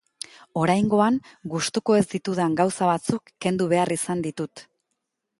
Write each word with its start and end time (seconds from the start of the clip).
Oraingoan, 0.59 1.17
gustuko 1.51 1.97
ez 1.97 2.05
ditudan 2.13 2.55
gauza 2.61 2.87
batzuk 2.91 3.29
kendu 3.47 3.67
behar 3.75 3.93
izan 3.97 4.25
ditut. 4.29 4.65